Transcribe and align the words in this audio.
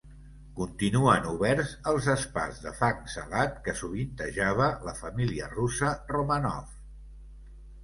Continuen 0.59 1.27
oberts 1.31 1.73
els 1.91 2.07
spas 2.21 2.57
de 2.63 2.73
fang 2.79 3.05
salat 3.17 3.61
que 3.69 3.77
sovintejava 3.83 4.73
la 4.89 4.97
família 5.03 5.53
russa 5.55 5.95
Romanov. 6.17 6.75